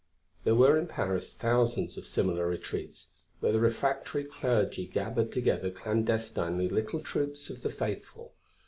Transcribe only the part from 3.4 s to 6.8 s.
the refractory clergy gathered together clandestinely